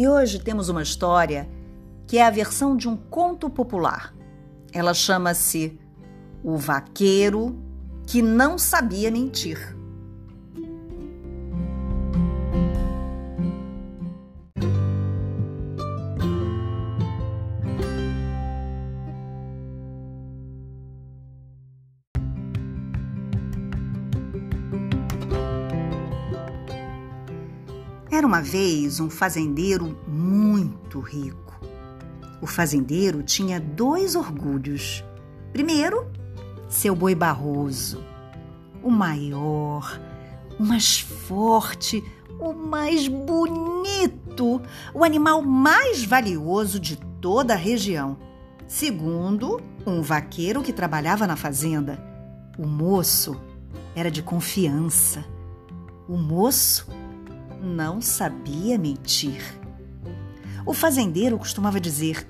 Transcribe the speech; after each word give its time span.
E 0.00 0.08
hoje 0.08 0.38
temos 0.38 0.70
uma 0.70 0.82
história 0.82 1.46
que 2.06 2.16
é 2.16 2.24
a 2.26 2.30
versão 2.30 2.74
de 2.74 2.88
um 2.88 2.96
conto 2.96 3.50
popular. 3.50 4.14
Ela 4.72 4.94
chama-se 4.94 5.78
O 6.42 6.56
Vaqueiro 6.56 7.54
que 8.06 8.22
Não 8.22 8.56
Sabia 8.56 9.10
Mentir. 9.10 9.76
Era 28.20 28.26
uma 28.26 28.42
vez 28.42 29.00
um 29.00 29.08
fazendeiro 29.08 29.98
muito 30.06 31.00
rico. 31.00 31.58
O 32.38 32.46
fazendeiro 32.46 33.22
tinha 33.22 33.58
dois 33.58 34.14
orgulhos. 34.14 35.02
Primeiro, 35.54 36.06
seu 36.68 36.94
boi 36.94 37.14
barroso, 37.14 38.04
o 38.82 38.90
maior, 38.90 39.98
o 40.58 40.62
mais 40.62 41.00
forte, 41.00 42.04
o 42.38 42.52
mais 42.52 43.08
bonito, 43.08 44.60
o 44.92 45.02
animal 45.02 45.40
mais 45.40 46.04
valioso 46.04 46.78
de 46.78 46.96
toda 47.22 47.54
a 47.54 47.56
região. 47.56 48.18
Segundo, 48.68 49.62
um 49.86 50.02
vaqueiro 50.02 50.62
que 50.62 50.74
trabalhava 50.74 51.26
na 51.26 51.36
fazenda. 51.36 51.98
O 52.58 52.66
moço 52.66 53.40
era 53.96 54.10
de 54.10 54.22
confiança. 54.22 55.24
O 56.06 56.18
moço 56.18 56.86
não 57.62 58.00
sabia 58.00 58.78
mentir. 58.78 59.42
O 60.64 60.72
fazendeiro 60.72 61.38
costumava 61.38 61.80
dizer: 61.80 62.26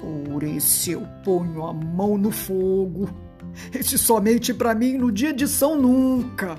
Por 0.00 0.42
esse 0.42 0.92
eu 0.92 1.06
ponho 1.24 1.64
a 1.64 1.72
mão 1.72 2.16
no 2.18 2.30
fogo. 2.30 3.08
Esse 3.72 3.96
somente 3.96 4.52
para 4.52 4.74
mim 4.74 4.98
no 4.98 5.10
dia 5.10 5.32
de 5.32 5.48
São 5.48 5.80
Nunca. 5.80 6.58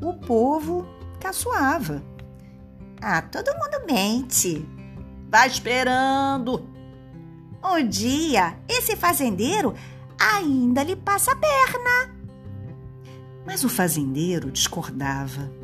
O 0.00 0.14
povo 0.14 0.84
caçoava. 1.20 2.02
Ah, 3.00 3.22
todo 3.22 3.54
mundo 3.54 3.86
mente. 3.86 4.66
Vai 5.30 5.46
esperando. 5.46 6.68
Um 7.64 7.86
dia, 7.88 8.58
esse 8.68 8.96
fazendeiro 8.96 9.74
ainda 10.18 10.82
lhe 10.82 10.96
passa 10.96 11.32
a 11.32 11.36
perna. 11.36 12.16
Mas 13.46 13.62
o 13.62 13.68
fazendeiro 13.68 14.50
discordava. 14.50 15.61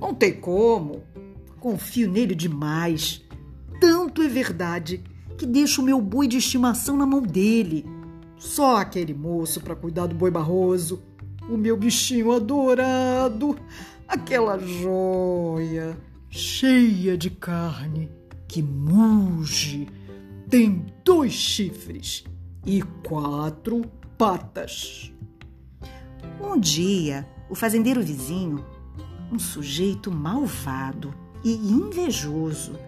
Não 0.00 0.14
tem 0.14 0.32
como. 0.32 1.02
Confio 1.60 2.10
nele 2.10 2.34
demais. 2.34 3.24
Tanto 3.80 4.22
é 4.22 4.28
verdade 4.28 5.02
que 5.36 5.46
deixo 5.46 5.82
o 5.82 5.84
meu 5.84 6.00
boi 6.00 6.26
de 6.26 6.38
estimação 6.38 6.96
na 6.96 7.06
mão 7.06 7.22
dele. 7.22 7.86
Só 8.36 8.76
aquele 8.76 9.14
moço 9.14 9.60
para 9.60 9.76
cuidar 9.76 10.06
do 10.06 10.14
boi 10.14 10.30
barroso. 10.30 11.02
O 11.48 11.56
meu 11.56 11.76
bichinho 11.76 12.32
adorado. 12.32 13.56
Aquela 14.06 14.58
joia 14.58 15.96
cheia 16.30 17.16
de 17.16 17.30
carne 17.30 18.10
que 18.46 18.62
muge. 18.62 19.88
Tem 20.48 20.86
dois 21.04 21.32
chifres 21.32 22.24
e 22.64 22.82
quatro 23.06 23.82
patas. 24.16 25.12
Um 26.40 26.58
dia, 26.58 27.28
o 27.50 27.54
fazendeiro 27.54 28.02
vizinho 28.02 28.64
um 29.30 29.38
sujeito 29.38 30.10
malvado 30.10 31.14
e 31.44 31.54
invejoso 31.54 32.78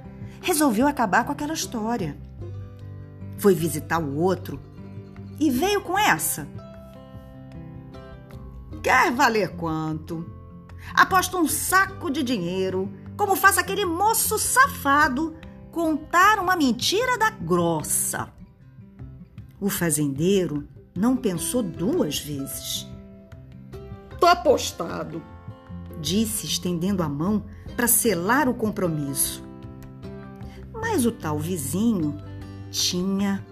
resolveu 0.41 0.87
acabar 0.87 1.25
com 1.25 1.33
aquela 1.33 1.53
história. 1.53 2.17
Foi 3.39 3.55
visitar 3.55 3.99
o 3.99 4.17
outro 4.17 4.61
e 5.39 5.51
veio 5.51 5.81
com 5.83 5.99
essa. 5.99 6.47
Quer 8.83 9.13
valer 9.13 9.57
quanto? 9.57 10.27
Aposto 10.95 11.39
um 11.39 11.47
saco 11.47 12.11
de 12.11 12.23
dinheiro, 12.23 12.91
como 13.17 13.37
faz 13.37 13.59
aquele 13.59 13.85
moço 13.85 14.39
safado 14.39 15.37
contar 15.71 16.39
uma 16.39 16.57
mentira 16.57 17.19
da 17.19 17.31
grossa. 17.31 18.33
O 19.61 19.69
fazendeiro 19.69 20.67
não 20.97 21.17
pensou 21.17 21.63
duas 21.63 22.19
vezes. 22.19 22.87
Tá 24.19 24.33
apostado 24.33 25.23
disse, 26.01 26.47
estendendo 26.47 27.03
a 27.03 27.09
mão 27.09 27.45
para 27.77 27.87
selar 27.87 28.49
o 28.49 28.55
compromisso. 28.55 29.45
Mas 30.73 31.07
o 31.07 31.13
tal 31.13 31.39
vizinho 31.39 32.17
tinha 32.71 33.45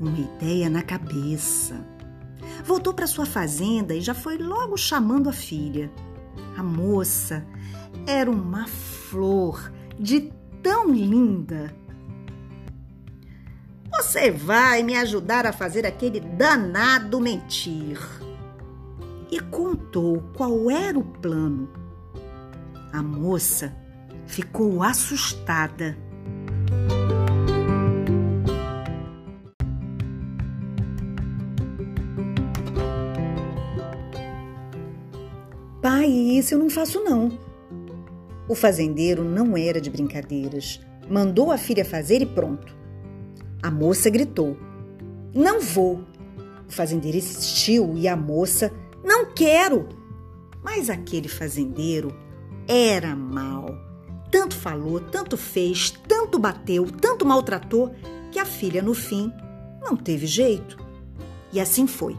uma 0.00 0.18
ideia 0.18 0.70
na 0.70 0.82
cabeça. 0.82 1.74
Voltou 2.64 2.94
para 2.94 3.06
sua 3.06 3.26
fazenda 3.26 3.94
e 3.94 4.00
já 4.00 4.14
foi 4.14 4.38
logo 4.38 4.76
chamando 4.76 5.28
a 5.28 5.32
filha. 5.32 5.90
A 6.56 6.62
moça 6.62 7.46
era 8.06 8.30
uma 8.30 8.66
flor 8.66 9.72
de 9.98 10.32
tão 10.62 10.90
linda. 10.90 11.74
Você 13.92 14.30
vai 14.30 14.82
me 14.82 14.96
ajudar 14.96 15.46
a 15.46 15.52
fazer 15.52 15.86
aquele 15.86 16.20
danado 16.20 17.20
mentir. 17.20 17.98
E 19.30 19.40
contou 19.40 20.22
qual 20.36 20.70
era 20.70 20.98
o 20.98 21.04
plano 21.04 21.85
a 22.92 23.02
moça 23.02 23.74
ficou 24.26 24.82
assustada. 24.82 25.96
Pai, 35.82 36.06
isso 36.08 36.54
eu 36.54 36.58
não 36.58 36.68
faço 36.68 37.02
não. 37.04 37.38
O 38.48 38.54
fazendeiro 38.54 39.24
não 39.24 39.56
era 39.56 39.80
de 39.80 39.90
brincadeiras. 39.90 40.80
Mandou 41.08 41.52
a 41.52 41.58
filha 41.58 41.84
fazer 41.84 42.22
e 42.22 42.26
pronto. 42.26 42.76
A 43.62 43.70
moça 43.70 44.10
gritou: 44.10 44.56
Não 45.34 45.60
vou. 45.60 46.04
O 46.68 46.72
fazendeiro 46.72 47.18
insistiu 47.18 47.96
e 47.96 48.08
a 48.08 48.16
moça: 48.16 48.72
Não 49.04 49.32
quero. 49.32 49.88
Mas 50.62 50.90
aquele 50.90 51.28
fazendeiro 51.28 52.25
era 52.66 53.14
mal. 53.14 53.78
Tanto 54.30 54.56
falou, 54.56 55.00
tanto 55.00 55.36
fez, 55.36 55.90
tanto 56.08 56.38
bateu, 56.38 56.86
tanto 56.90 57.24
maltratou, 57.24 57.94
que 58.32 58.38
a 58.38 58.44
filha, 58.44 58.82
no 58.82 58.92
fim, 58.92 59.32
não 59.80 59.96
teve 59.96 60.26
jeito. 60.26 60.76
E 61.52 61.60
assim 61.60 61.86
foi. 61.86 62.18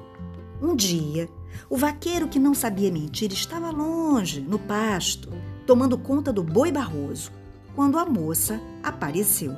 Um 0.61 0.75
dia, 0.75 1.29
o 1.69 1.77
vaqueiro 1.77 2.27
que 2.27 2.39
não 2.39 2.53
sabia 2.53 2.91
mentir 2.91 3.31
estava 3.31 3.69
longe, 3.69 4.39
no 4.39 4.57
pasto, 4.57 5.29
tomando 5.65 5.97
conta 5.97 6.31
do 6.31 6.43
boi 6.43 6.71
barroso, 6.71 7.31
quando 7.75 7.99
a 7.99 8.05
moça 8.05 8.59
apareceu. 8.81 9.53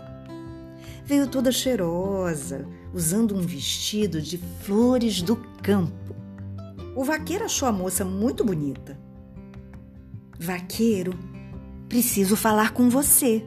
Veio 1.06 1.28
toda 1.28 1.52
cheirosa, 1.52 2.68
usando 2.94 3.36
um 3.36 3.42
vestido 3.42 4.22
de 4.22 4.38
flores 4.64 5.22
do 5.22 5.36
campo. 5.62 6.16
O 6.96 7.04
vaqueiro 7.04 7.46
achou 7.46 7.68
a 7.68 7.72
moça 7.72 8.04
muito 8.04 8.44
bonita 8.44 9.09
Vaqueiro, 10.42 11.20
preciso 11.90 12.38
falar 12.38 12.72
com 12.72 12.90
você. 12.90 13.46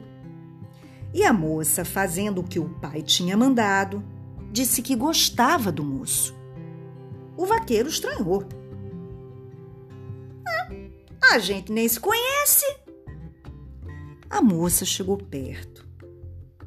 E 1.11 1.23
a 1.23 1.33
moça, 1.33 1.83
fazendo 1.83 2.41
o 2.41 2.43
que 2.43 2.59
o 2.59 2.69
pai 2.69 3.01
tinha 3.01 3.35
mandado, 3.35 4.03
disse 4.51 4.83
que 4.83 4.95
gostava 4.95 5.71
do 5.71 5.83
moço. 5.83 6.35
O 7.35 7.47
vaqueiro 7.47 7.89
estranhou. 7.89 8.43
Ah, 10.47 11.33
a 11.33 11.39
gente 11.39 11.71
nem 11.71 11.89
se 11.89 11.99
conhece. 11.99 12.63
A 14.29 14.39
moça 14.39 14.85
chegou 14.85 15.17
perto. 15.17 15.87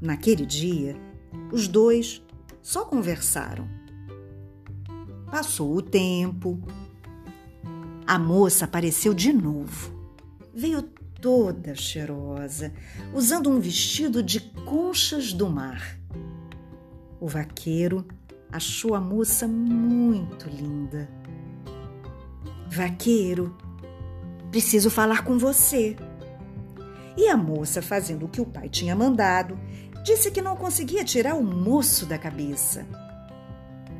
Naquele 0.01 0.45
dia, 0.45 0.97
os 1.53 1.69
dois 1.69 2.21
só 2.61 2.85
conversaram. 2.85 3.69
Passou 5.31 5.77
o 5.77 5.83
tempo. 5.83 6.61
A 8.05 8.19
moça 8.19 8.65
apareceu 8.65 9.15
de 9.15 9.33
novo 9.33 9.96
veio 10.57 10.81
toda 11.21 11.75
cheirosa, 11.75 12.73
usando 13.13 13.51
um 13.51 13.61
vestido 13.61 14.23
de 14.23 14.41
conchas 14.41 15.35
do 15.35 15.51
mar. 15.51 15.99
O 17.21 17.29
vaqueiro 17.29 18.07
achou 18.51 18.95
a 18.95 19.01
moça 19.01 19.47
muito 19.47 20.49
linda. 20.49 21.11
Vaqueiro, 22.71 23.55
preciso 24.51 24.89
falar 24.89 25.25
com 25.25 25.37
você. 25.37 25.95
E 27.19 27.29
a 27.29 27.37
moça, 27.37 27.83
fazendo 27.83 28.25
o 28.25 28.29
que 28.29 28.41
o 28.41 28.47
pai 28.47 28.71
tinha 28.71 28.97
mandado, 28.97 29.59
disse 30.03 30.31
que 30.31 30.41
não 30.41 30.57
conseguia 30.57 31.05
tirar 31.05 31.35
o 31.35 31.43
moço 31.43 32.07
da 32.07 32.17
cabeça. 32.17 32.87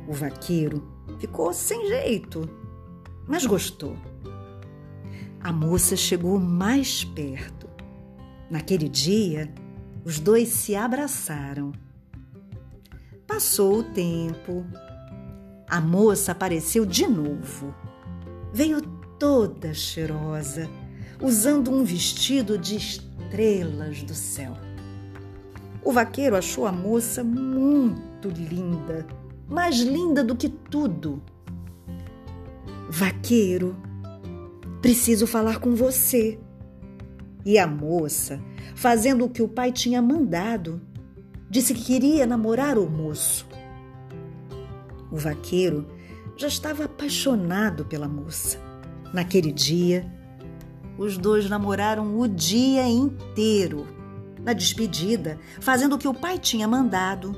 O 0.07 0.13
vaqueiro 0.13 0.87
ficou 1.19 1.53
sem 1.53 1.87
jeito, 1.87 2.49
mas 3.27 3.45
gostou. 3.45 3.95
A 5.41 5.51
moça 5.51 5.95
chegou 5.95 6.39
mais 6.39 7.03
perto. 7.03 7.67
Naquele 8.49 8.89
dia, 8.89 9.53
os 10.03 10.19
dois 10.19 10.49
se 10.49 10.75
abraçaram. 10.75 11.71
Passou 13.27 13.79
o 13.79 13.83
tempo. 13.83 14.65
A 15.69 15.79
moça 15.79 16.31
apareceu 16.31 16.85
de 16.85 17.05
novo. 17.07 17.73
Veio 18.53 18.81
toda 19.19 19.73
cheirosa, 19.73 20.69
usando 21.21 21.71
um 21.71 21.83
vestido 21.83 22.57
de 22.57 22.77
estrelas 22.77 24.01
do 24.03 24.13
céu. 24.13 24.53
O 25.83 25.91
vaqueiro 25.91 26.35
achou 26.35 26.65
a 26.65 26.71
moça 26.71 27.23
muito 27.23 28.29
linda, 28.29 29.05
mais 29.47 29.79
linda 29.79 30.23
do 30.23 30.35
que 30.35 30.49
tudo. 30.49 31.21
Vaqueiro, 32.89 33.75
preciso 34.87 35.27
falar 35.27 35.59
com 35.59 35.75
você. 35.75 36.39
E 37.43 37.59
a 37.59 37.67
moça, 37.67 38.41
fazendo 38.73 39.25
o 39.25 39.29
que 39.29 39.41
o 39.41 39.47
pai 39.49 39.69
tinha 39.69 40.01
mandado, 40.01 40.81
disse 41.49 41.73
que 41.73 41.83
queria 41.83 42.25
namorar 42.25 42.77
o 42.77 42.89
moço. 42.89 43.45
O 45.11 45.17
vaqueiro 45.17 45.85
já 46.37 46.47
estava 46.47 46.85
apaixonado 46.85 47.83
pela 47.83 48.07
moça. 48.07 48.59
Naquele 49.13 49.51
dia, 49.51 50.09
os 50.97 51.17
dois 51.17 51.49
namoraram 51.49 52.17
o 52.17 52.25
dia 52.25 52.87
inteiro. 52.87 53.85
Na 54.41 54.53
despedida, 54.53 55.37
fazendo 55.59 55.95
o 55.95 55.99
que 55.99 56.07
o 56.07 56.13
pai 56.13 56.39
tinha 56.39 56.65
mandado, 56.65 57.37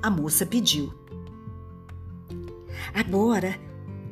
a 0.00 0.08
moça 0.08 0.46
pediu: 0.46 0.94
Agora 2.94 3.58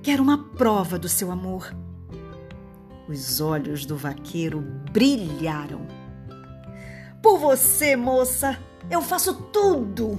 quero 0.02 0.24
uma 0.24 0.42
prova 0.56 0.98
do 0.98 1.08
seu 1.08 1.30
amor. 1.30 1.83
Os 3.08 3.40
olhos 3.40 3.84
do 3.84 3.96
vaqueiro 3.96 4.60
brilharam. 4.90 5.86
Por 7.22 7.38
você, 7.38 7.96
moça, 7.96 8.58
eu 8.90 9.02
faço 9.02 9.34
tudo. 9.34 10.18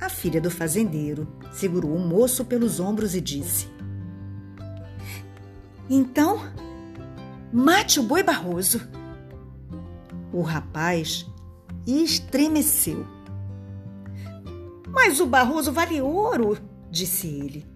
A 0.00 0.08
filha 0.08 0.40
do 0.40 0.50
fazendeiro 0.50 1.28
segurou 1.52 1.94
o 1.94 1.98
moço 1.98 2.44
pelos 2.44 2.80
ombros 2.80 3.14
e 3.14 3.20
disse: 3.20 3.68
Então, 5.88 6.40
mate 7.52 8.00
o 8.00 8.02
boi 8.02 8.22
barroso. 8.22 8.80
O 10.32 10.42
rapaz 10.42 11.26
estremeceu. 11.86 13.06
Mas 14.88 15.20
o 15.20 15.26
barroso 15.26 15.72
vale 15.72 16.00
ouro, 16.00 16.58
disse 16.90 17.28
ele. 17.28 17.66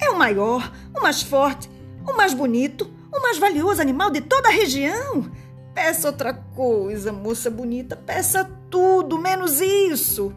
É 0.00 0.10
o 0.10 0.18
maior, 0.18 0.72
o 0.96 1.02
mais 1.02 1.22
forte, 1.22 1.70
o 2.06 2.16
mais 2.16 2.34
bonito, 2.34 2.90
o 3.12 3.20
mais 3.20 3.38
valioso 3.38 3.80
animal 3.80 4.10
de 4.10 4.20
toda 4.20 4.48
a 4.48 4.52
região. 4.52 5.30
Peça 5.74 6.08
outra 6.08 6.34
coisa, 6.34 7.12
moça 7.12 7.50
bonita, 7.50 7.96
peça 7.96 8.44
tudo, 8.70 9.18
menos 9.18 9.60
isso. 9.60 10.32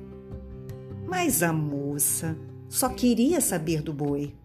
Mas 1.08 1.42
a 1.44 1.54
moça 1.54 2.38
só 2.68 2.90
queria 2.90 3.40
saber 3.40 3.82
do 3.82 3.94
boi. 3.94 4.36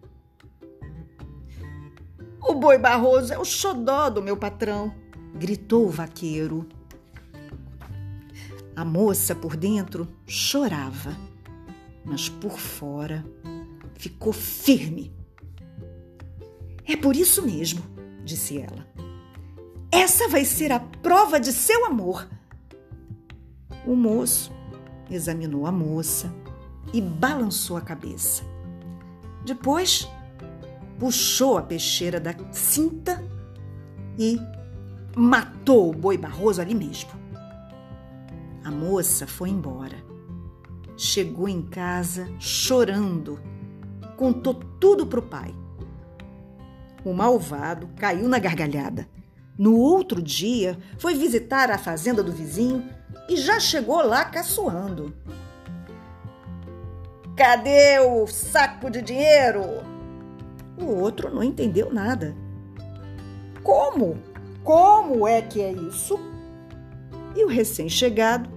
O 2.41 2.53
boi 2.53 2.77
Barroso 2.77 3.33
é 3.33 3.37
o 3.37 3.45
xodó 3.45 4.09
do 4.09 4.21
meu 4.21 4.35
patrão, 4.35 4.93
gritou 5.35 5.85
o 5.87 5.89
vaqueiro. 5.89 6.67
A 8.75 8.83
moça 8.83 9.35
por 9.35 9.55
dentro 9.55 10.07
chorava, 10.25 11.15
mas 12.03 12.29
por 12.29 12.57
fora 12.57 13.23
ficou 13.95 14.33
firme. 14.33 15.13
É 16.87 16.95
por 16.97 17.15
isso 17.15 17.41
mesmo, 17.43 17.81
disse 18.31 18.57
ela. 18.57 18.87
Essa 19.91 20.29
vai 20.29 20.45
ser 20.45 20.71
a 20.71 20.79
prova 20.79 21.39
de 21.39 21.51
seu 21.51 21.85
amor. 21.85 22.27
O 23.85 23.95
moço 23.95 24.51
examinou 25.09 25.65
a 25.65 25.71
moça 25.71 26.33
e 26.93 27.01
balançou 27.01 27.75
a 27.75 27.81
cabeça. 27.81 28.43
Depois, 29.45 30.07
puxou 30.97 31.57
a 31.57 31.61
peixeira 31.61 32.19
da 32.19 32.33
cinta 32.51 33.21
e 34.17 34.39
matou 35.15 35.89
o 35.89 35.93
boi 35.93 36.17
barroso 36.17 36.61
ali 36.61 36.73
mesmo. 36.73 37.11
A 38.63 38.71
moça 38.71 39.27
foi 39.27 39.49
embora. 39.49 39.97
Chegou 40.95 41.49
em 41.49 41.63
casa 41.63 42.31
chorando. 42.39 43.39
Contou 44.15 44.53
tudo 44.53 45.05
para 45.05 45.19
o 45.19 45.23
pai. 45.23 45.60
O 47.03 47.13
malvado 47.13 47.89
caiu 47.97 48.27
na 48.27 48.39
gargalhada. 48.39 49.07
No 49.57 49.77
outro 49.77 50.21
dia, 50.21 50.77
foi 50.97 51.15
visitar 51.15 51.69
a 51.71 51.77
fazenda 51.77 52.23
do 52.23 52.31
vizinho 52.31 52.87
e 53.27 53.35
já 53.35 53.59
chegou 53.59 54.01
lá 54.05 54.25
caçoando. 54.25 55.13
Cadê 57.35 57.99
o 57.99 58.27
saco 58.27 58.89
de 58.89 59.01
dinheiro? 59.01 59.63
O 60.77 60.85
outro 60.85 61.33
não 61.33 61.43
entendeu 61.43 61.93
nada. 61.93 62.35
Como? 63.63 64.17
Como 64.63 65.27
é 65.27 65.41
que 65.41 65.61
é 65.61 65.71
isso? 65.71 66.19
E 67.35 67.43
o 67.43 67.47
recém-chegado? 67.47 68.49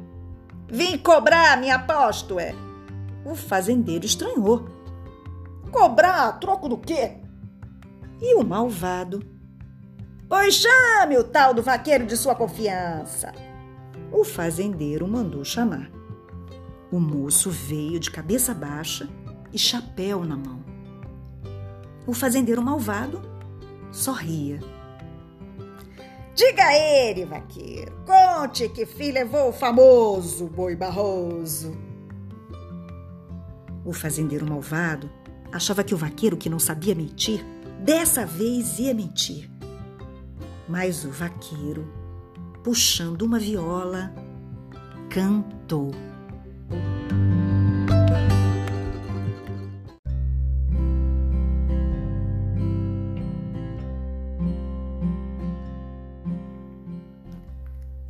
Vim 0.69 0.99
cobrar, 0.99 1.59
me 1.59 1.71
aposto, 1.71 2.39
é. 2.39 2.55
O 3.25 3.35
fazendeiro 3.35 4.05
estranhou. 4.05 4.69
Cobrar? 5.71 6.33
Troco 6.41 6.69
do 6.69 6.77
quê? 6.77 7.24
E 8.27 8.35
o 8.37 8.43
malvado? 8.43 9.23
Pois 10.27 10.55
chame 10.55 11.19
o 11.19 11.25
tal 11.25 11.53
do 11.53 11.63
vaqueiro 11.63 12.07
de 12.07 12.17
sua 12.17 12.35
confiança. 12.35 13.31
O 14.11 14.25
fazendeiro 14.25 15.07
mandou 15.07 15.45
chamar. 15.45 15.91
O 16.91 16.99
moço 16.99 17.51
veio 17.51 18.01
de 18.01 18.11
cabeça 18.11 18.55
baixa 18.55 19.07
e 19.53 19.59
chapéu 19.59 20.25
na 20.25 20.39
mão. 20.39 20.65
O 22.07 22.15
fazendeiro 22.15 22.63
malvado 22.63 23.21
sorria. 23.93 24.59
Diga 26.35 26.65
a 26.65 26.79
ele, 26.79 27.27
vaqueiro, 27.27 27.93
conte 28.07 28.71
que 28.71 28.87
filho 28.87 29.15
levou 29.15 29.51
o 29.51 29.53
famoso 29.53 30.47
boi 30.47 30.75
barroso. 30.75 31.77
O 33.85 33.93
fazendeiro 33.93 34.49
malvado 34.49 35.11
achava 35.53 35.85
que 35.85 35.95
o 35.95 35.99
vaqueiro 35.99 36.39
que 36.39 36.49
não 36.49 36.59
sabia 36.59 36.95
mentir, 36.95 37.45
dessa 37.85 38.25
vez 38.25 38.79
ia 38.79 38.95
mentir. 38.95 39.51
Mas 40.67 41.05
o 41.05 41.11
vaqueiro, 41.11 41.87
puxando 42.63 43.23
uma 43.23 43.39
viola, 43.39 44.11
cantou. 45.11 45.91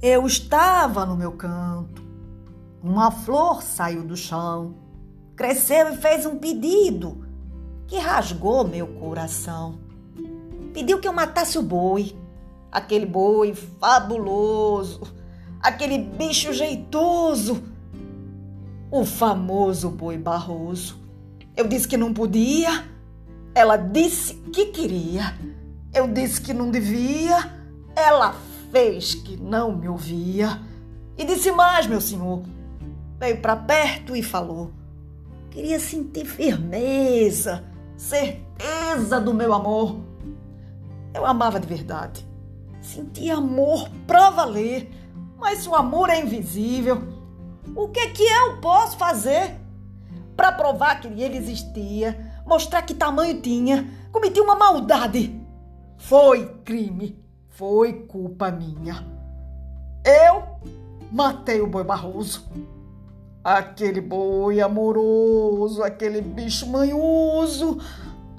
Eu 0.00 0.24
estava 0.26 1.04
no 1.04 1.16
meu 1.16 1.32
canto. 1.32 2.04
Uma 2.80 3.10
flor 3.10 3.60
saiu 3.62 4.04
do 4.04 4.16
chão, 4.16 4.76
cresceu 5.34 5.88
e 5.88 5.96
fez 5.96 6.24
um 6.26 6.38
pedido 6.38 7.23
que 7.86 7.98
rasgou 7.98 8.66
meu 8.66 8.86
coração. 8.86 9.78
Pediu 10.72 10.98
que 10.98 11.06
eu 11.06 11.12
matasse 11.12 11.58
o 11.58 11.62
boi, 11.62 12.16
aquele 12.70 13.06
boi 13.06 13.54
fabuloso, 13.54 15.02
aquele 15.60 15.98
bicho 15.98 16.52
jeitoso, 16.52 17.62
o 18.90 19.04
famoso 19.04 19.90
boi 19.90 20.18
barroso. 20.18 20.98
Eu 21.56 21.68
disse 21.68 21.86
que 21.86 21.96
não 21.96 22.12
podia, 22.12 22.84
ela 23.54 23.76
disse 23.76 24.34
que 24.52 24.66
queria. 24.66 25.38
Eu 25.92 26.08
disse 26.08 26.40
que 26.40 26.52
não 26.52 26.70
devia, 26.70 27.50
ela 27.94 28.34
fez 28.72 29.14
que 29.14 29.36
não 29.36 29.76
me 29.76 29.88
ouvia. 29.88 30.60
E 31.16 31.24
disse 31.24 31.52
mais, 31.52 31.86
meu 31.86 32.00
senhor. 32.00 32.42
Veio 33.20 33.40
para 33.40 33.54
perto 33.54 34.16
e 34.16 34.22
falou. 34.22 34.72
Queria 35.50 35.78
sentir 35.78 36.26
firmeza, 36.26 37.62
certeza 37.96 39.20
do 39.20 39.32
meu 39.32 39.52
amor. 39.52 40.00
Eu 41.12 41.24
amava 41.24 41.60
de 41.60 41.66
verdade. 41.66 42.26
Sentia 42.80 43.36
amor 43.36 43.88
pra 44.06 44.30
valer. 44.30 44.90
Mas 45.38 45.66
o 45.66 45.74
amor 45.74 46.08
é 46.08 46.20
invisível, 46.20 47.02
o 47.76 47.88
que 47.88 48.00
é 48.00 48.10
que 48.10 48.22
eu 48.22 48.60
posso 48.60 48.96
fazer 48.96 49.60
para 50.36 50.52
provar 50.52 51.00
que 51.00 51.08
ele 51.08 51.36
existia, 51.36 52.32
mostrar 52.46 52.82
que 52.82 52.94
tamanho 52.94 53.40
tinha? 53.40 53.88
Cometi 54.10 54.40
uma 54.40 54.56
maldade. 54.56 55.40
Foi 55.98 56.46
crime. 56.64 57.22
Foi 57.48 57.92
culpa 57.92 58.50
minha. 58.50 59.06
Eu 60.04 60.42
matei 61.12 61.60
o 61.60 61.66
boi 61.66 61.84
barroso. 61.84 62.50
Aquele 63.44 64.00
boi 64.00 64.60
amoroso, 64.60 65.82
aquele 65.82 66.22
bicho 66.22 66.66
manhoso, 66.66 67.78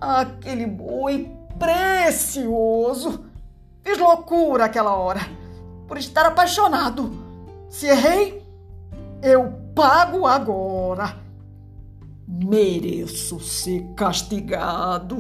aquele 0.02 0.66
boi 0.66 1.32
precioso. 1.60 3.26
Fiz 3.84 4.00
loucura 4.00 4.66
aquela 4.66 4.96
hora. 4.96 5.22
por 5.88 5.98
estar 5.98 6.26
apaixonado. 6.26 7.12
Se 7.70 7.88
errei, 7.88 8.44
eu 9.22 9.52
pago 9.76 10.26
agora. 10.26 11.18
Mereço 12.28 13.40
ser 13.40 13.84
castigado. 13.96 15.18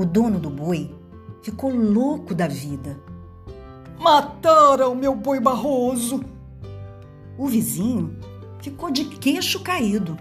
O 0.00 0.06
dono 0.06 0.40
do 0.40 0.48
boi 0.48 0.90
ficou 1.42 1.70
louco 1.70 2.34
da 2.34 2.48
vida. 2.48 2.98
Mataram 3.98 4.94
meu 4.94 5.14
boi 5.14 5.38
barroso. 5.38 6.24
O 7.36 7.46
vizinho 7.46 8.18
ficou 8.62 8.90
de 8.90 9.04
queixo 9.04 9.60
caído. 9.60 10.16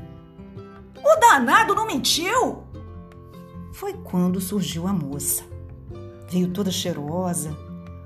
O 0.97 1.19
danado 1.21 1.73
não 1.73 1.87
mentiu! 1.87 2.63
Foi 3.71 3.93
quando 3.93 4.41
surgiu 4.41 4.85
a 4.85 4.91
moça. 4.91 5.45
Veio 6.29 6.49
toda 6.49 6.69
cheirosa, 6.71 7.57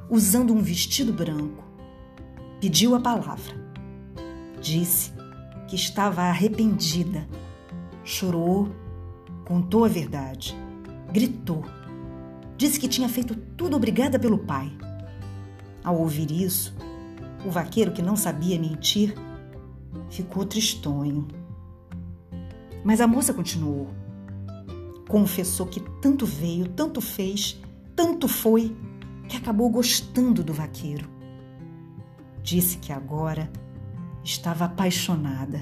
usando 0.08 0.54
um 0.54 0.62
vestido 0.62 1.12
branco. 1.12 1.64
Pediu 2.62 2.94
a 2.94 3.00
palavra. 3.00 3.56
Disse 4.62 5.12
que 5.68 5.76
estava 5.76 6.22
arrependida. 6.22 7.28
Chorou, 8.04 8.70
contou 9.44 9.86
a 9.86 9.88
verdade, 9.88 10.56
gritou. 11.14 11.64
Disse 12.58 12.80
que 12.80 12.88
tinha 12.88 13.08
feito 13.08 13.36
tudo 13.36 13.76
obrigada 13.76 14.18
pelo 14.18 14.40
pai. 14.40 14.76
Ao 15.84 15.96
ouvir 15.96 16.32
isso, 16.32 16.76
o 17.46 17.52
vaqueiro, 17.52 17.92
que 17.92 18.02
não 18.02 18.16
sabia 18.16 18.60
mentir, 18.60 19.14
ficou 20.10 20.44
tristonho. 20.46 21.28
Mas 22.84 23.00
a 23.00 23.08
moça 23.08 23.34
continuou. 23.34 23.90
Confessou 25.08 25.68
que 25.68 25.80
tanto 26.02 26.26
veio, 26.26 26.68
tanto 26.70 27.00
fez, 27.00 27.62
tanto 27.96 28.28
foi, 28.28 28.76
que 29.30 29.38
acabou 29.38 29.70
gostando 29.70 30.44
do 30.44 30.54
vaqueiro. 30.54 31.08
Disse 32.42 32.78
que 32.78 32.92
agora 32.92 33.52
estava 34.24 34.66
apaixonada 34.66 35.62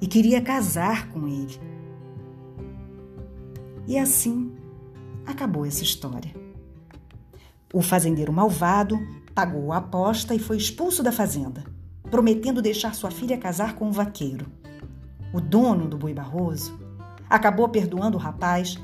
e 0.00 0.06
queria 0.06 0.40
casar 0.40 1.08
com 1.10 1.28
ele. 1.28 1.60
E 3.86 3.98
assim 3.98 4.52
acabou 5.26 5.64
essa 5.66 5.82
história. 5.82 6.34
O 7.72 7.80
fazendeiro 7.80 8.32
malvado 8.32 8.98
pagou 9.34 9.72
a 9.72 9.78
aposta 9.78 10.34
e 10.34 10.38
foi 10.38 10.56
expulso 10.56 11.02
da 11.02 11.10
fazenda, 11.10 11.64
prometendo 12.10 12.60
deixar 12.60 12.94
sua 12.94 13.10
filha 13.10 13.38
casar 13.38 13.74
com 13.74 13.88
o 13.88 13.92
vaqueiro. 13.92 14.46
O 15.32 15.40
dono 15.40 15.88
do 15.88 15.96
boi 15.96 16.12
barroso 16.12 16.78
acabou 17.30 17.68
perdoando 17.68 18.18
o 18.18 18.20
rapaz, 18.20 18.78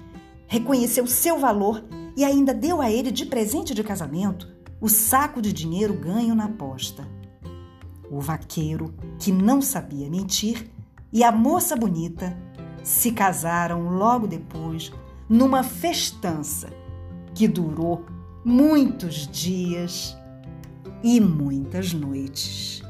reconheceu 0.46 1.06
seu 1.06 1.38
valor 1.38 1.84
e 2.16 2.24
ainda 2.24 2.54
deu 2.54 2.80
a 2.80 2.90
ele 2.90 3.10
de 3.10 3.26
presente 3.26 3.74
de 3.74 3.84
casamento 3.84 4.48
o 4.80 4.88
saco 4.88 5.42
de 5.42 5.52
dinheiro 5.52 5.92
ganho 5.92 6.34
na 6.34 6.44
aposta. 6.44 7.06
O 8.10 8.20
vaqueiro, 8.20 8.94
que 9.18 9.30
não 9.30 9.60
sabia 9.60 10.08
mentir, 10.08 10.70
e 11.12 11.24
a 11.24 11.32
moça 11.32 11.76
bonita 11.76 12.36
se 12.82 13.12
casaram 13.12 13.90
logo 13.90 14.26
depois 14.26 14.92
numa 15.28 15.62
festança 15.62 16.68
que 17.34 17.46
durou 17.46 18.04
muitos 18.44 19.28
dias 19.28 20.16
e 21.02 21.20
muitas 21.20 21.92
noites. 21.92 22.82